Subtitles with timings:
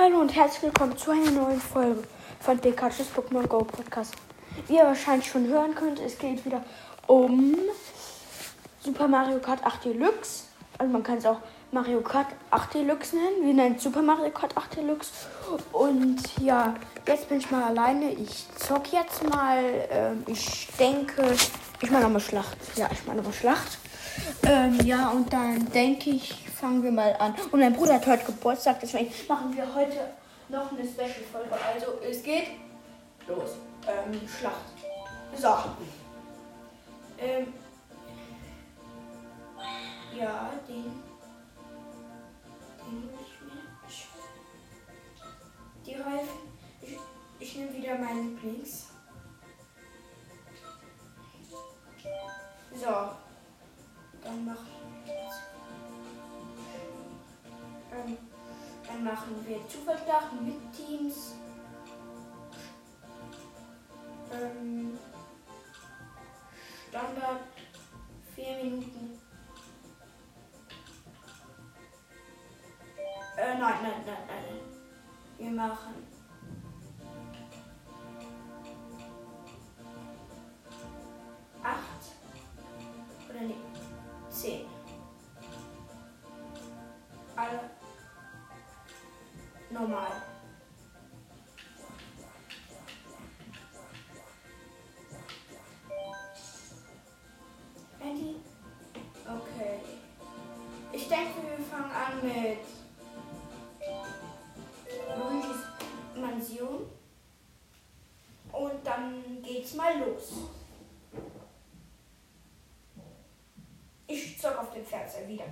[0.00, 2.04] Hallo und herzlich willkommen zu einer neuen Folge
[2.38, 4.14] von Pikachu's Pokémon Go Podcast.
[4.68, 6.62] Wie ihr wahrscheinlich schon hören könnt, es geht wieder
[7.08, 7.56] um
[8.78, 10.44] Super Mario Kart 8 Deluxe.
[10.78, 11.40] Also man kann es auch
[11.72, 13.44] Mario Kart 8 Deluxe nennen.
[13.44, 15.10] Wir nennen Super Mario Kart 8 Deluxe.
[15.72, 16.74] Und ja,
[17.04, 18.12] jetzt bin ich mal alleine.
[18.12, 19.64] Ich zock jetzt mal.
[19.90, 21.24] Ähm, ich denke,
[21.80, 22.56] ich meine nochmal Schlacht.
[22.76, 23.78] Ja, ich meine nochmal Schlacht.
[24.44, 27.34] Ähm, ja, und dann denke ich, fangen wir mal an.
[27.52, 30.10] Und mein Bruder hat heute Geburtstag, deswegen machen wir heute
[30.48, 31.52] noch eine Special-Folge.
[31.52, 32.48] Also, es geht
[33.26, 33.50] los.
[33.86, 34.54] Ähm, Schlacht.
[35.36, 35.54] So.
[37.20, 37.52] Ähm,
[40.18, 40.84] ja, den.
[42.84, 43.62] Den nehme ich mir.
[43.88, 44.08] Ich,
[45.86, 46.28] die Reifen.
[46.82, 46.96] Ich,
[47.38, 48.86] ich nehme wieder meinen Lieblings.
[52.74, 52.94] So.
[54.24, 54.66] Dann machen
[55.04, 55.57] wir jetzt.
[57.92, 58.18] Ähm,
[58.86, 61.34] dann machen wir Zufallsschlachten mit Teams.
[64.32, 64.98] Ähm,
[66.88, 67.40] Standard
[68.34, 69.20] 4 Minuten.
[73.36, 74.60] Äh, nein, nein, nein, nein.
[75.38, 75.94] Wir machen.
[81.62, 81.78] Acht.
[83.30, 83.54] Oder nee.
[84.30, 84.66] Zehn.
[89.70, 90.10] Normal.
[98.00, 98.36] Andy?
[99.26, 99.80] Okay.
[100.92, 102.58] Ich denke, wir fangen an mit
[105.18, 105.62] Luigi's
[106.16, 106.90] Mansion.
[108.52, 110.32] Und dann geht's mal los.
[114.06, 115.44] Ich zock auf dem Fernseher wieder.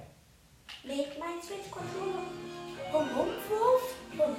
[0.85, 2.23] Leg mein Switch-Controller.
[2.91, 3.29] Bum bum
[4.17, 4.37] You're an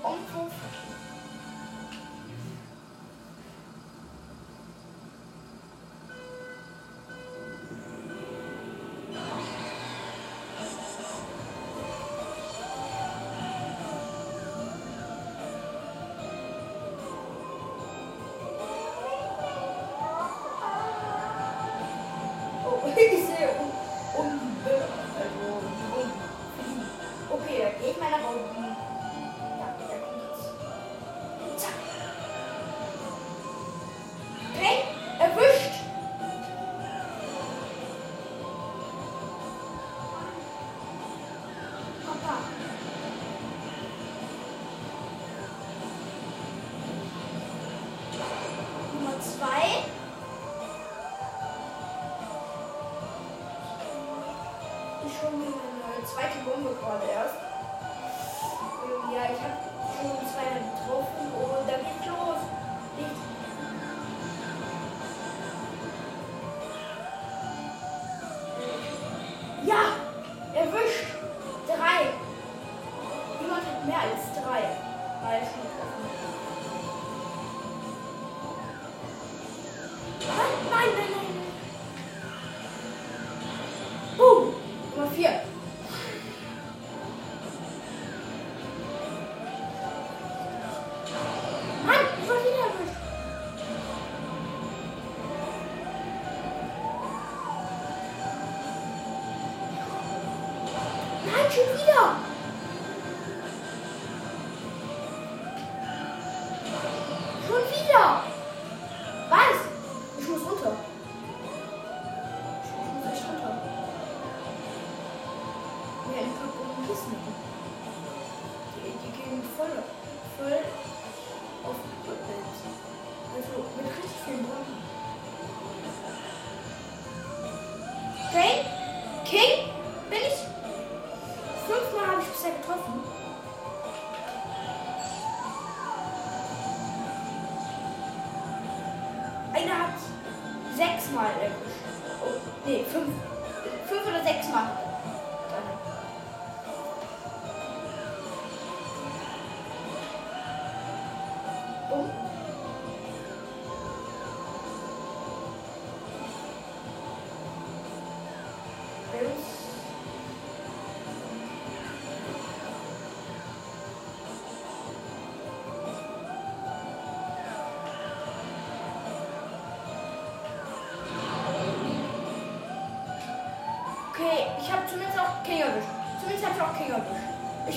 [101.47, 101.95] Nein, schon wieder.
[101.95, 102.26] Schon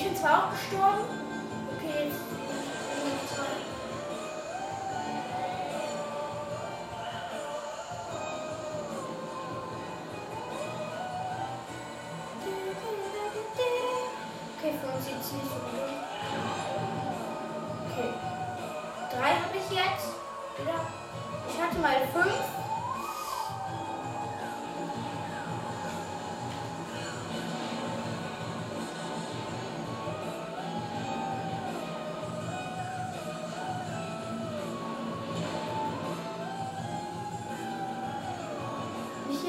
[0.01, 0.50] Nation 12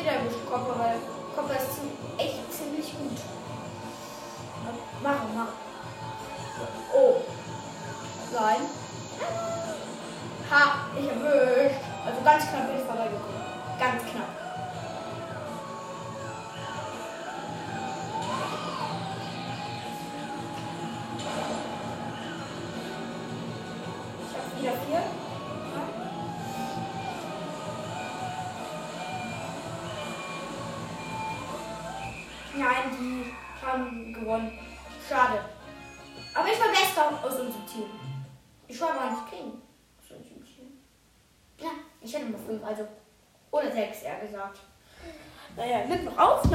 [0.04, 1.11] Nicht jeder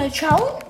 [0.08, 0.67] noch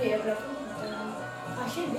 [0.00, 0.44] buraya bırakın.
[1.64, 1.98] Ayşe mi?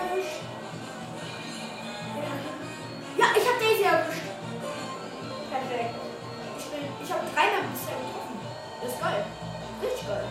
[0.00, 0.40] erwischt.
[3.18, 4.26] Ja, ich habe Daisy erwischt.
[5.50, 5.94] Perfekt.
[6.58, 8.38] Ich, bin, ich habe dreimal bisher getroffen.
[8.80, 9.24] Das ist geil.
[9.82, 10.24] Richtig geil.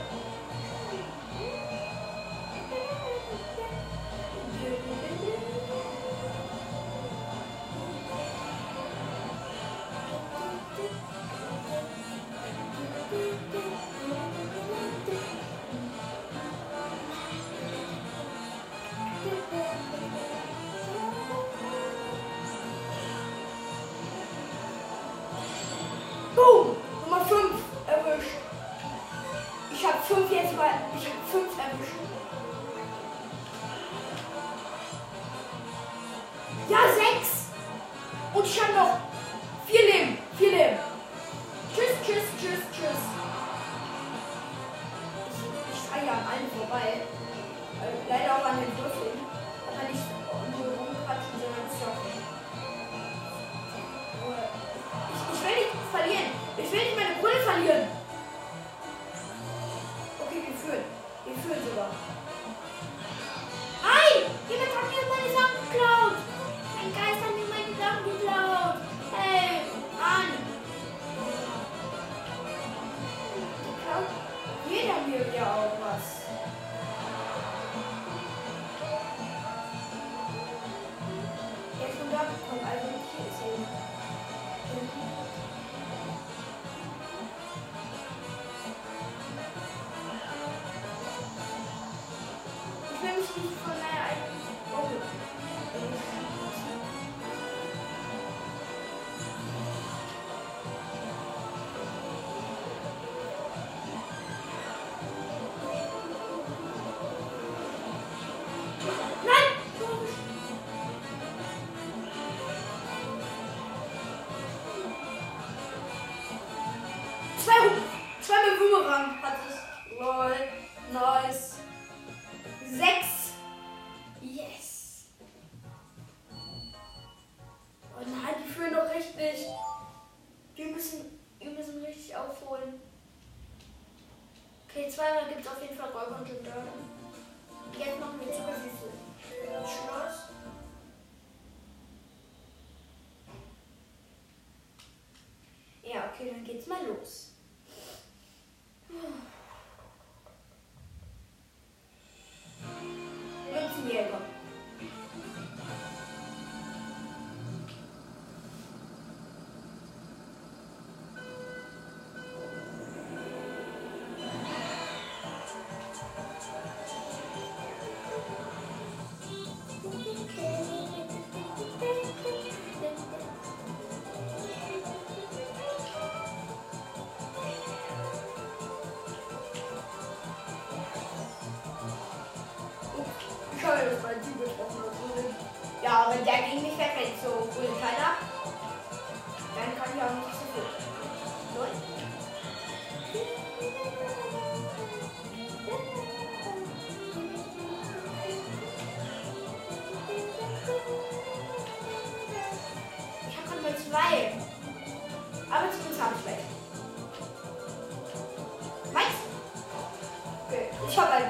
[210.89, 211.25] ich habe halt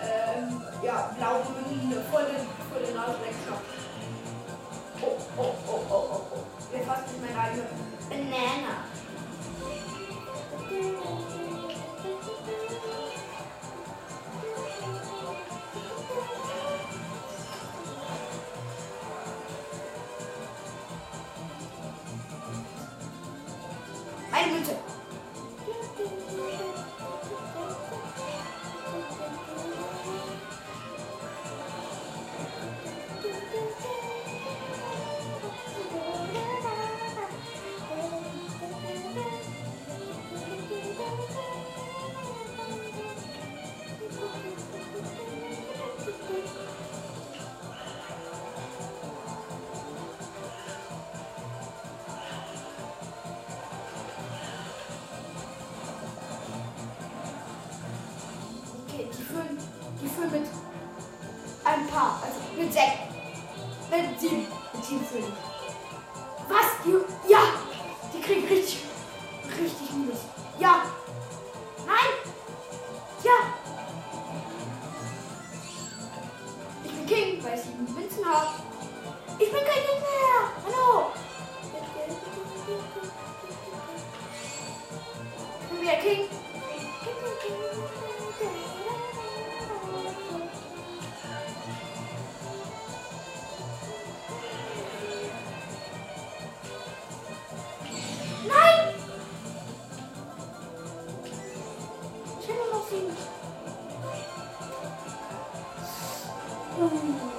[0.00, 3.66] ähm, ja, blaue Münzen vor den, vor den Nase weggeschnappt.
[5.02, 6.76] Oh, oh, oh, oh, oh, oh.
[6.76, 7.64] Mir fasst nicht mein Radio.
[8.08, 8.91] Banana.
[102.92, 102.98] う
[107.28, 107.31] ん。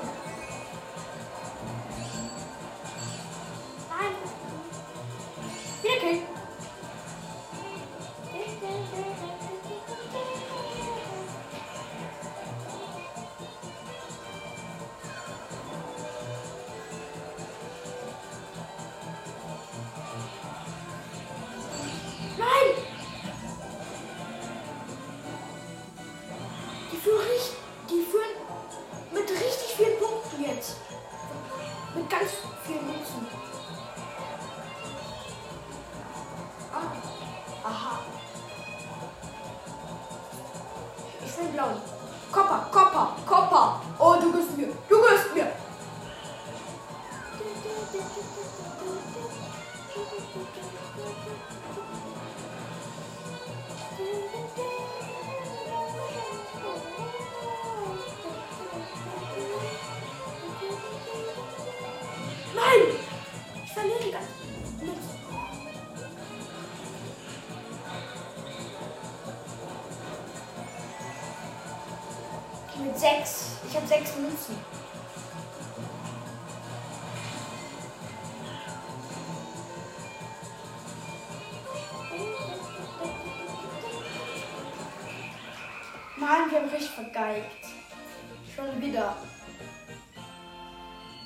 [73.03, 73.57] sechs.
[73.67, 74.55] Ich habe sechs Münzen.
[86.15, 87.65] Mann, wir haben richtig vergeigt.
[88.55, 89.17] Schon wieder.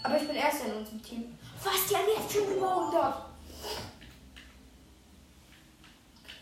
[0.01, 1.37] Aber ich bin erster in unserem Team.
[1.63, 1.87] Was?
[1.87, 3.25] Die haben jetzt schon über 100.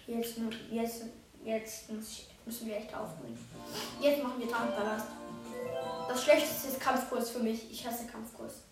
[0.07, 0.37] Jetzt,
[0.71, 1.03] jetzt,
[1.43, 1.89] jetzt
[2.45, 3.37] müssen wir echt aufholen
[6.25, 7.71] schlechteste ist Kampfkurs für mich.
[7.71, 8.63] Ich hasse Kampfkurs.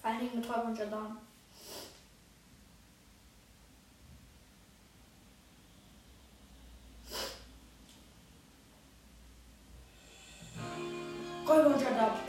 [0.00, 1.18] Vor allen Dingen mit Räuber und Gendarmen.
[11.46, 12.25] Räuber und Gendarmen.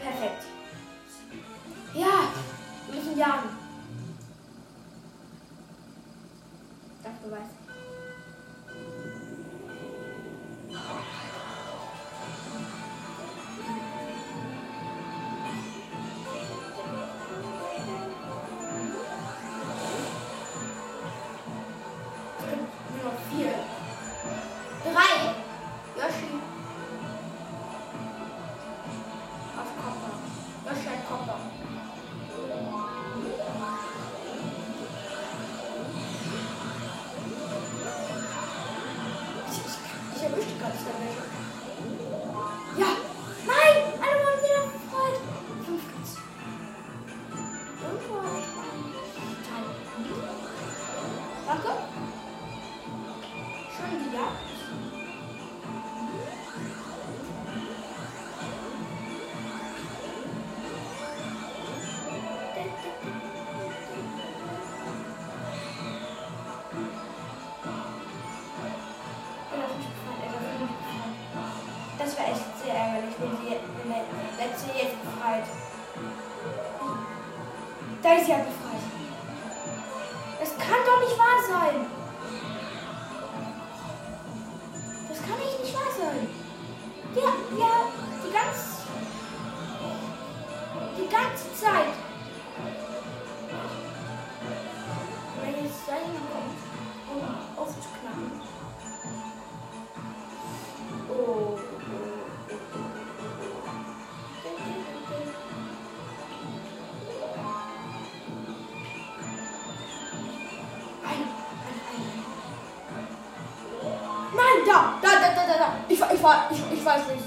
[116.52, 117.27] ich, ich weiß nicht.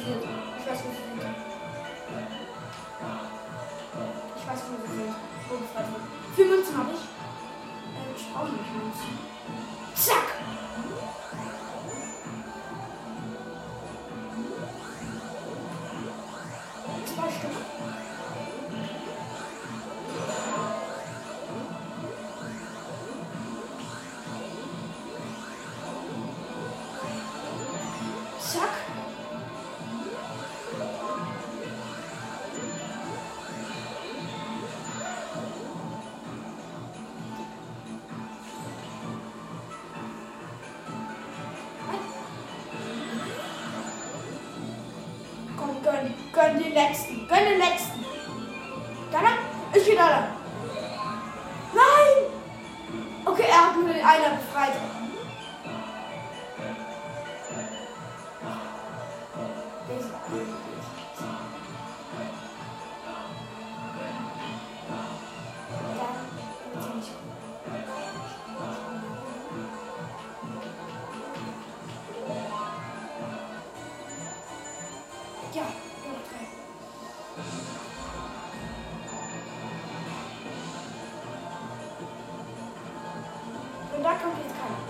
[84.20, 84.89] Come, please, come.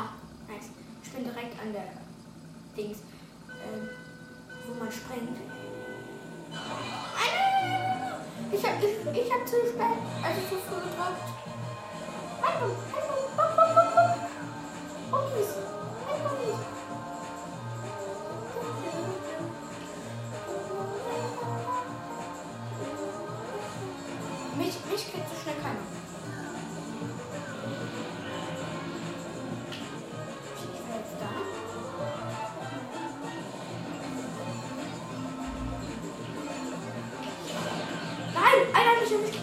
[25.01, 25.79] mich kriegt so schnell keiner.
[30.57, 31.29] Ich war da.
[38.33, 39.40] Nein, einer hat mich erwischt.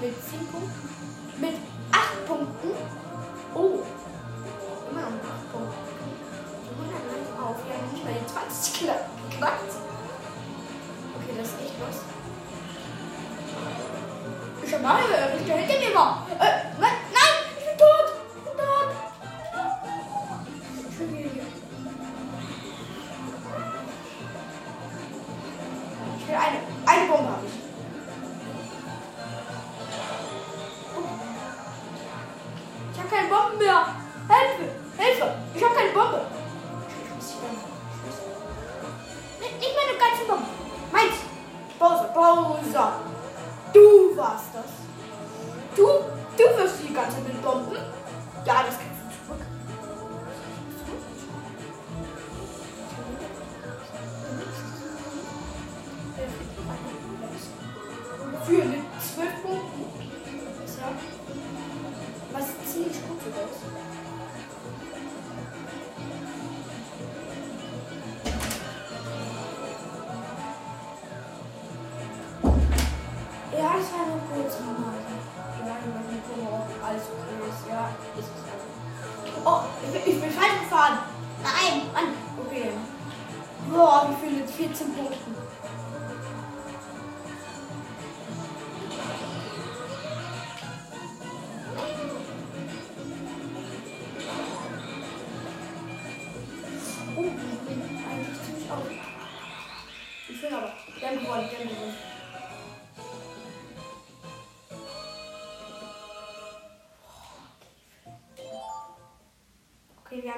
[0.00, 0.95] 25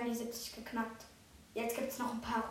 [0.08, 1.04] die 70 geknackt.
[1.54, 2.47] Jetzt gibt es noch ein paar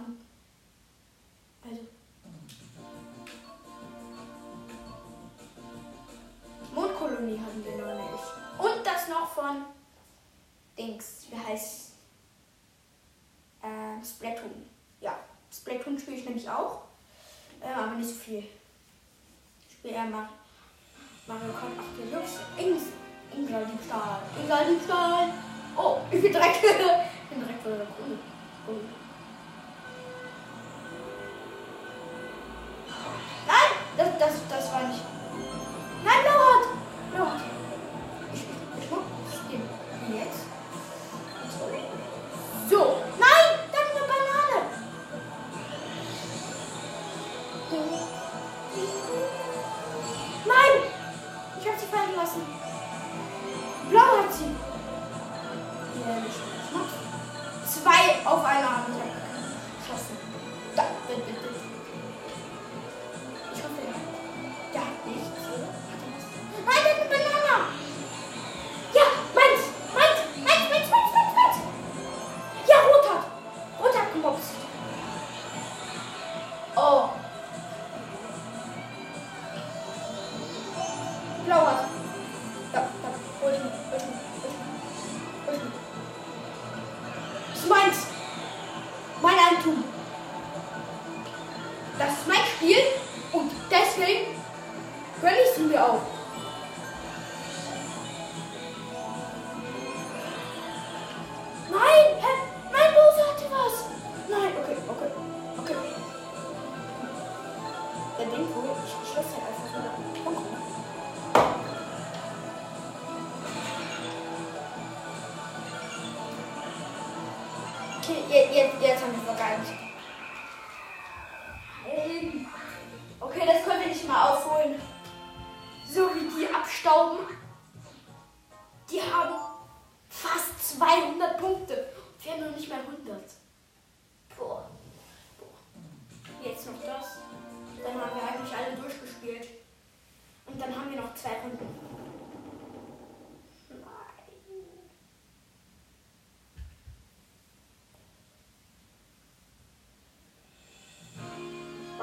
[85.60, 85.87] Thank you.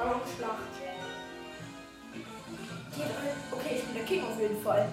[0.05, 0.21] auch.
[3.51, 4.87] Okay, ich bin der King auf jeden Fall.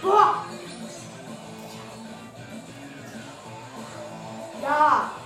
[0.00, 0.08] 不，
[4.62, 5.17] 呀。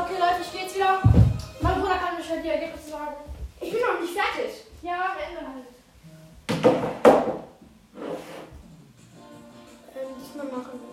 [0.00, 1.02] okay Leute, ich geh jetzt wieder.
[1.60, 3.16] Mein Bruder kann mir schon die Ergebnisse sagen.
[3.60, 4.64] Ich bin noch nicht fertig.
[4.82, 5.66] Ja, am Ende halt.
[9.94, 10.89] Ähm, diesmal machen wir.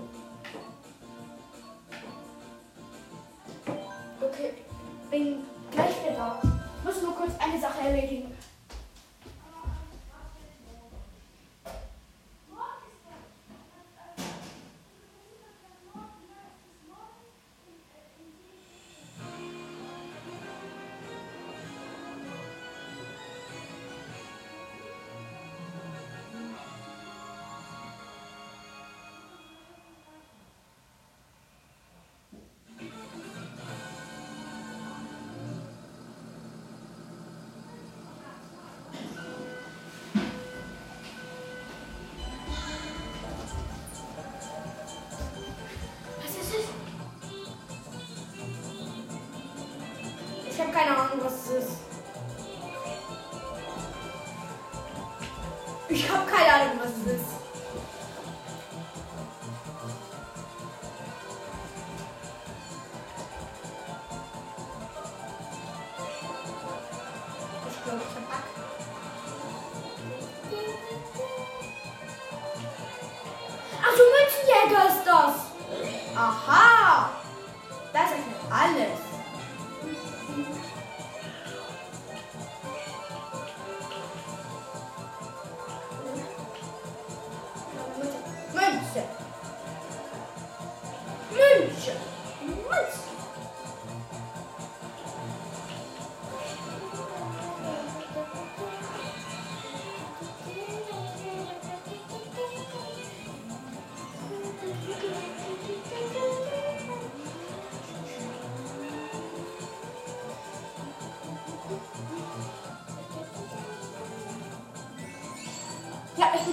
[50.77, 51.26] canal no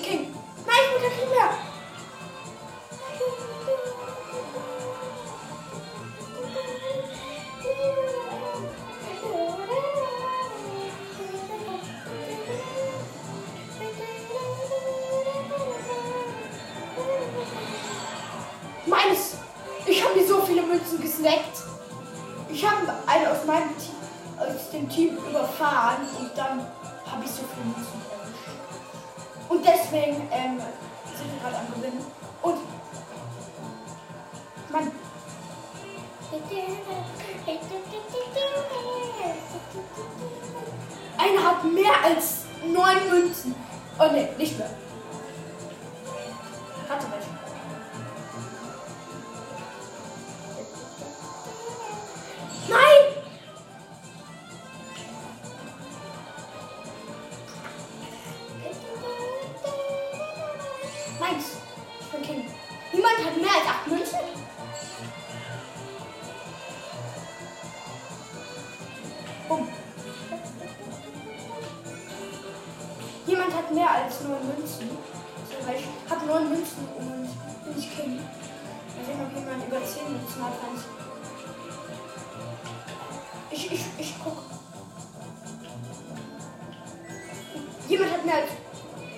[0.03, 0.24] Ja,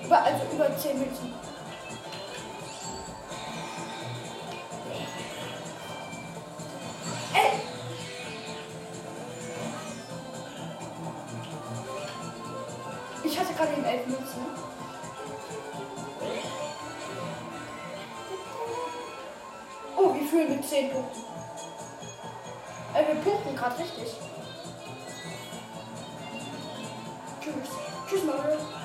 [0.07, 1.35] über, also über 10 Münzen.
[13.25, 14.47] Ich hatte gerade den 11 Münzen.
[19.97, 21.21] Oh, wir führen mit 10 Punkten.
[22.95, 24.15] Äh, wir punkten gerade richtig.
[27.41, 27.55] Tschüss.
[28.09, 28.76] Tschüss, Mario.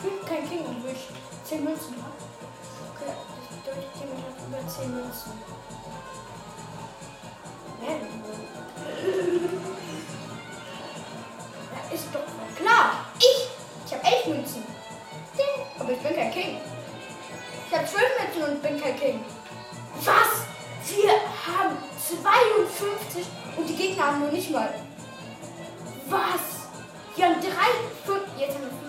[0.00, 1.08] Ich bin kein King, obwohl ich
[1.44, 2.14] 10 Münzen habe.
[2.94, 5.32] Okay, das bedeutet, jemand hat über 10 Münzen.
[11.72, 12.26] Ja, ist doch
[12.56, 12.86] klar.
[13.18, 13.48] Ich!
[13.86, 14.62] Ich habe 11 Münzen.
[15.80, 16.60] Aber ich bin kein King.
[17.68, 19.24] Ich habe 12 Münzen und bin kein King.
[20.04, 20.46] Was?
[20.86, 23.26] Wir haben 52
[23.56, 24.72] und die Gegner haben nur nicht mal.
[26.08, 26.68] Was?
[27.16, 27.48] Die haben 3,
[28.06, 28.87] 5, jetzt haben wir 50 und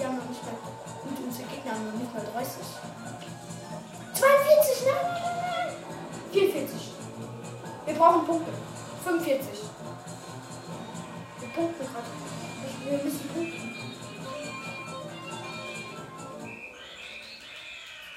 [0.00, 0.54] die haben noch nicht mal.
[1.04, 2.56] Und unsere Gegner haben noch nicht mal 30.
[4.14, 6.32] 42, nein, nein, nein, nein.
[6.32, 6.92] 44.
[7.86, 8.52] Wir brauchen Punkte.
[9.04, 9.46] 45.
[11.40, 12.06] Wir punkten gerade.
[12.84, 13.74] Wir müssen punkten.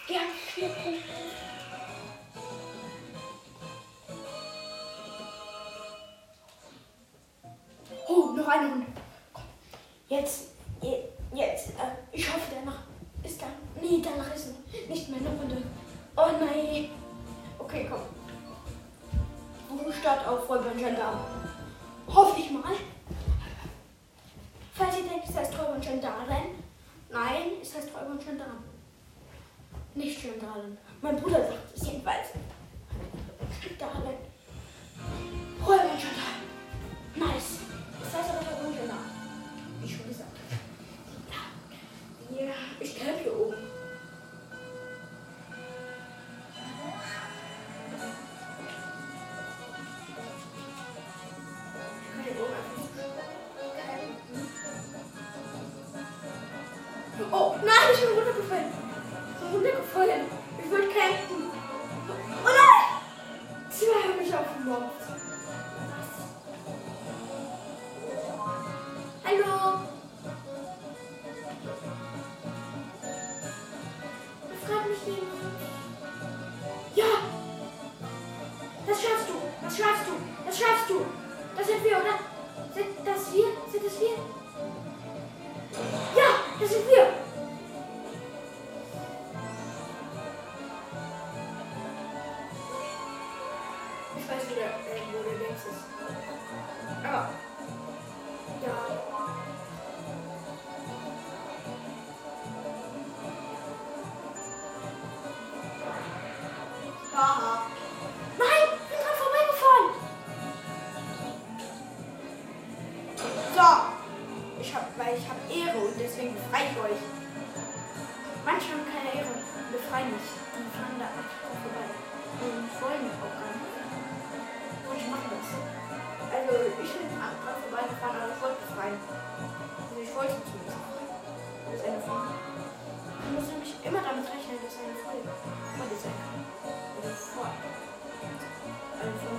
[0.08, 1.10] Wir haben vier Punkte.
[8.08, 8.86] Oh, noch eine Runde.
[10.10, 10.50] Jetzt,
[10.82, 11.04] je-
[11.36, 11.70] jetzt.
[11.70, 12.80] Äh, ich hoffe, danach
[13.24, 13.50] ist dann.
[13.82, 14.50] Nee, danach ist
[14.90, 15.58] nicht mehr eine Runde.
[16.16, 16.90] Oh nein.
[17.60, 18.02] Okay, komm.
[20.04, 21.20] Start auf Räuber Gendarm.
[22.08, 22.74] Hoffe ich mal.
[24.74, 26.64] Falls ihr denkt, es heißt Räuber und Gendarmen.
[27.10, 28.64] Nein, es heißt Räuber und Gendarm.
[29.96, 30.78] Nicht Gendarmen.
[31.02, 32.28] Mein Bruder sagt es jedenfalls.
[33.62, 34.16] Gendarmen.
[35.62, 36.43] Räuber und Gendarm.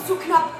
[0.00, 0.59] ist zu knapp.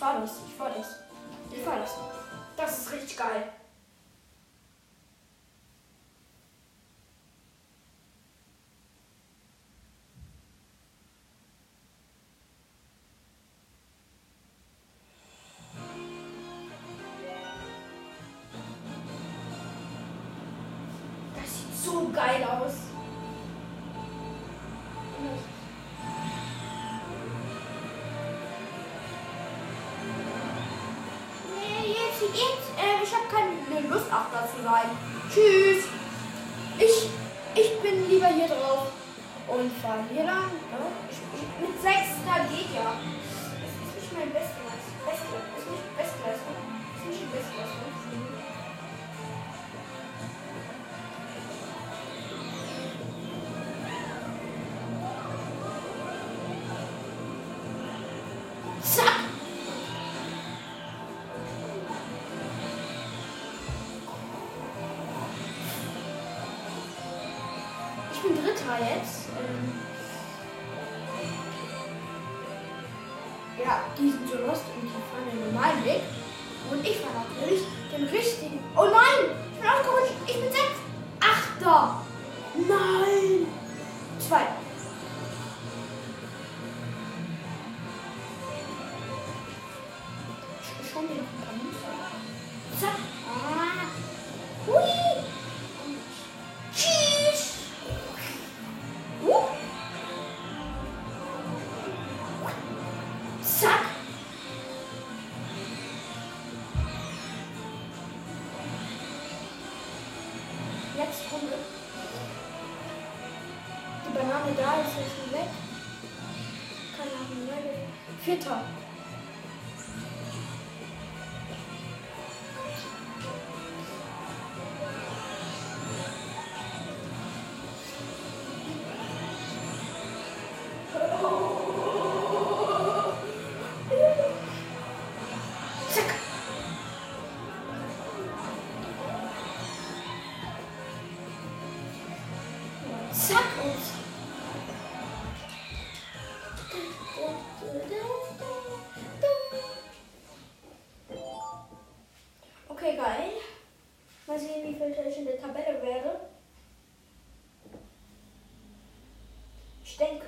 [0.00, 0.38] fahr das.
[0.48, 0.96] Ich fahr das.
[1.52, 1.94] Ich fahr das.
[2.56, 3.52] Das ist richtig geil.
[21.36, 22.90] Das sieht so geil aus.
[34.10, 34.90] jetzt auch dazu sein.
[35.30, 35.84] Tschüss.
[36.78, 37.10] Ich,
[37.54, 38.88] ich bin lieber hier drauf
[39.48, 40.50] und fahren hier lang.
[40.70, 40.82] Ne?
[41.10, 41.94] Ich, ich, mit 6
[42.26, 42.90] da geht ja.
[42.90, 44.84] Das ist nicht mein Bestgleis.
[45.06, 46.38] Das ist nicht Bestgleis.
[46.42, 47.99] Das ist nicht die Bestgleis.
[68.78, 69.19] Yes.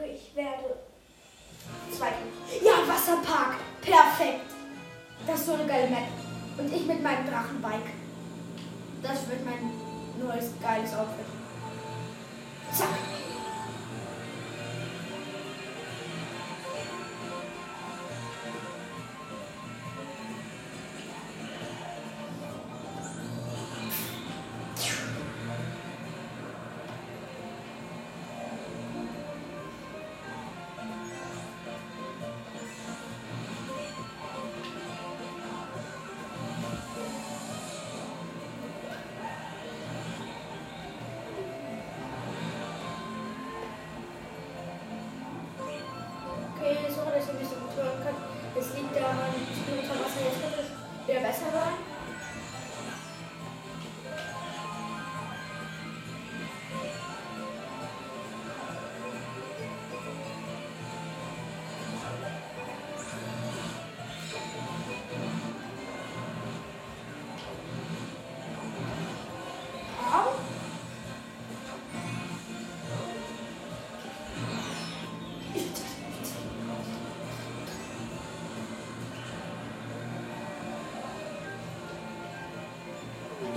[0.03, 0.77] denke, ich werde
[1.97, 2.13] zwei.
[2.65, 3.57] Ja, Wasserpark.
[3.81, 4.51] Perfekt.
[5.27, 6.09] Das ist so eine geile Map.
[6.59, 7.93] Und ich mit meinem Drachenbike.
[9.03, 9.71] Das wird mein
[10.19, 11.27] neues geiles Outfit.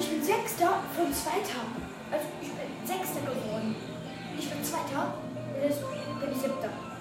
[0.02, 1.64] Sechster von Zweiter.
[2.12, 3.76] Also ich bin Sechster geworden.
[4.38, 5.14] Ich bin Zweiter.
[5.62, 6.95] Jetzt bin ich Siebter.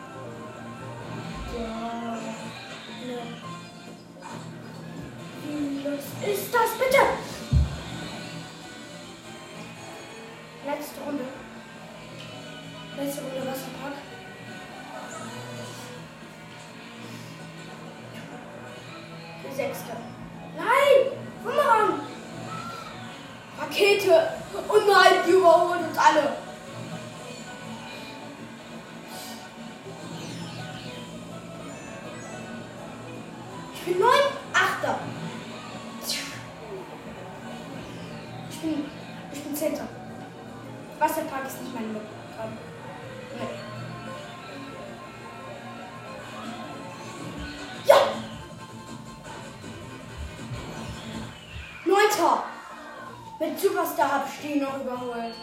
[53.65, 55.35] Superstar habe ich die noch überholt.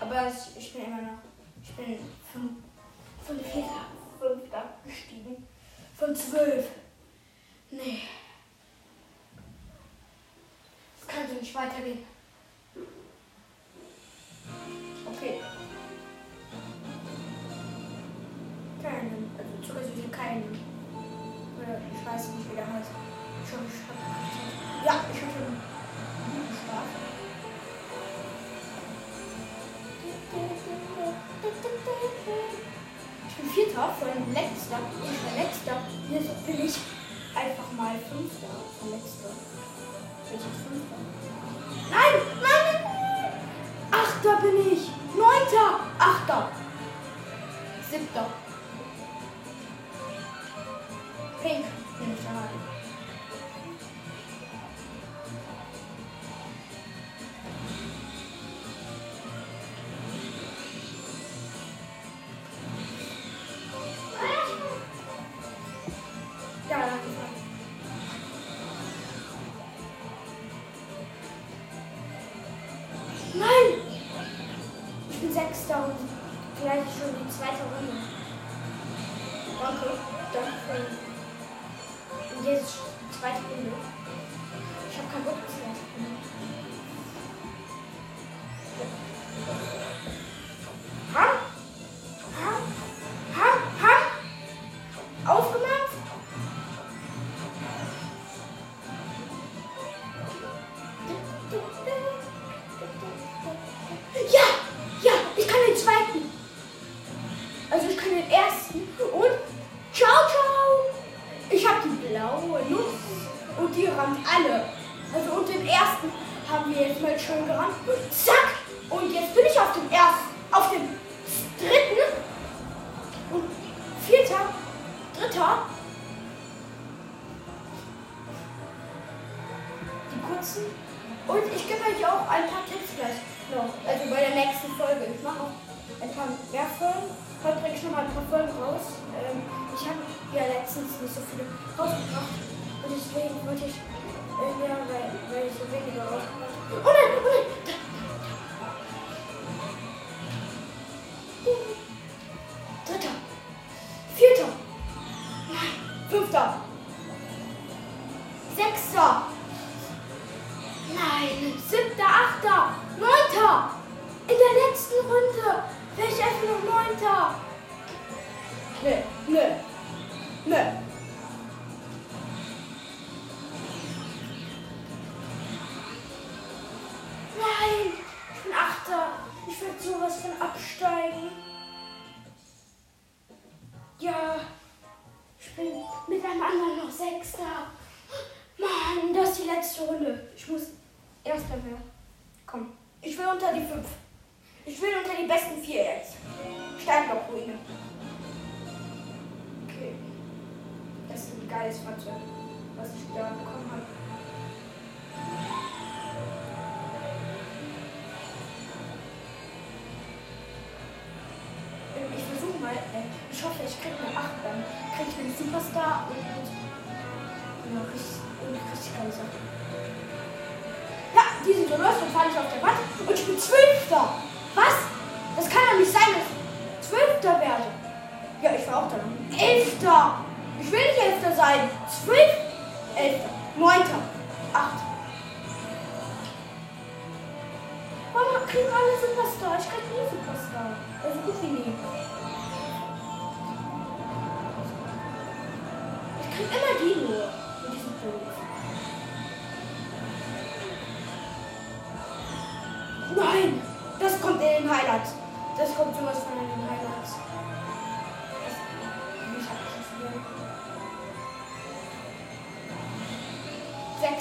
[0.00, 1.18] Aber ich bin immer noch.
[1.60, 1.98] Ich bin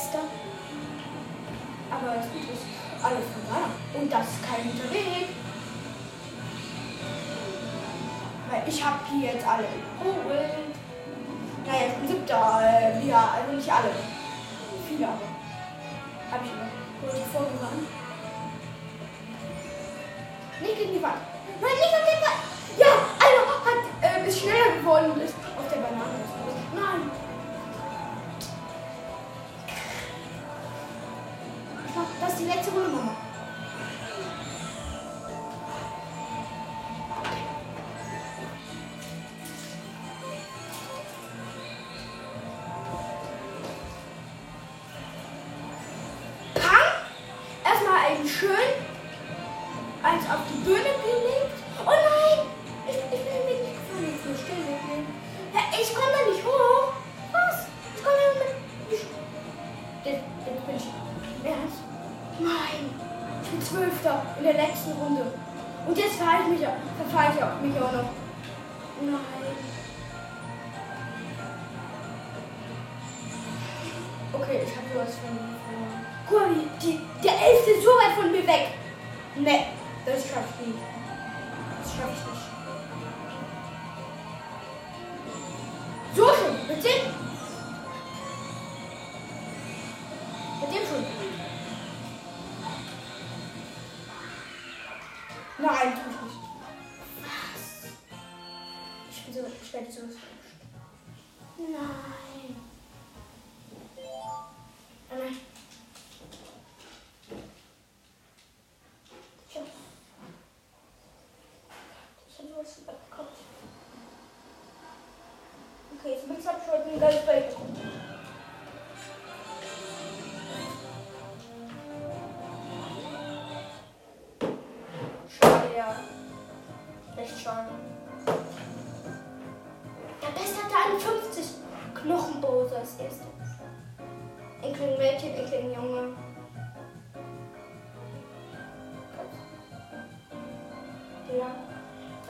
[0.03, 0.19] letzter.
[1.89, 2.65] Aber es ist
[3.01, 3.65] alles vorbei.
[3.93, 5.27] Und das ist kein guter Weg.
[8.49, 10.49] Weil ich habe hier jetzt alle geholt.
[11.65, 12.61] Naja, ich bin siebter.
[12.61, 13.91] Äh, ja, also nicht alle.
[14.87, 15.32] Viele aber.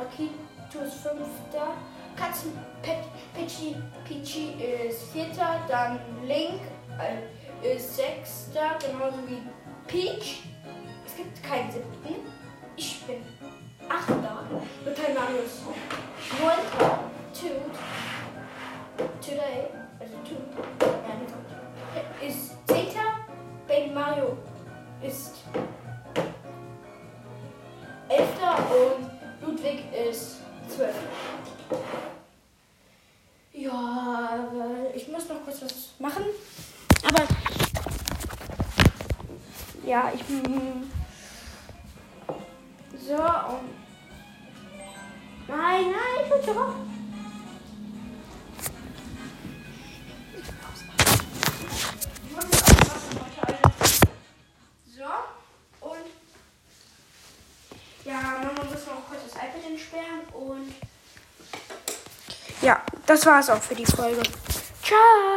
[0.04, 1.74] Akito ist fünfter,
[2.16, 2.52] Katzen
[3.34, 3.76] Pichi,
[4.06, 4.54] Pichi
[4.88, 6.62] ist vierter, dann Link
[7.00, 9.42] äh, ist sechster, genauso wie
[9.88, 10.44] Peach.
[11.06, 11.93] Es gibt keinen siebten.
[63.14, 64.24] Das war's auch für die Folge.
[64.82, 65.33] Ciao!